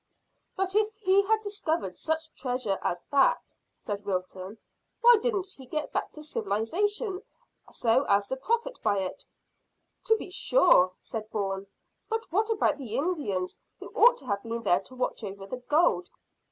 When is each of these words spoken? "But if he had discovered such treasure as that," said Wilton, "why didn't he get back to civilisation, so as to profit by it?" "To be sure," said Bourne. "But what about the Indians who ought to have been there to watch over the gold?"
"But 0.55 0.73
if 0.73 0.95
he 0.95 1.21
had 1.27 1.41
discovered 1.41 1.95
such 1.95 2.33
treasure 2.33 2.79
as 2.81 2.99
that," 3.11 3.53
said 3.77 4.03
Wilton, 4.03 4.57
"why 5.01 5.17
didn't 5.21 5.51
he 5.55 5.67
get 5.67 5.93
back 5.93 6.11
to 6.13 6.23
civilisation, 6.23 7.21
so 7.71 8.01
as 8.05 8.25
to 8.25 8.35
profit 8.35 8.79
by 8.81 8.97
it?" 8.97 9.23
"To 10.05 10.15
be 10.15 10.31
sure," 10.31 10.93
said 10.97 11.29
Bourne. 11.29 11.67
"But 12.09 12.25
what 12.31 12.49
about 12.49 12.79
the 12.79 12.95
Indians 12.95 13.59
who 13.79 13.89
ought 13.91 14.17
to 14.17 14.25
have 14.25 14.41
been 14.41 14.63
there 14.63 14.79
to 14.79 14.95
watch 14.95 15.23
over 15.23 15.45
the 15.45 15.57
gold?" 15.57 16.09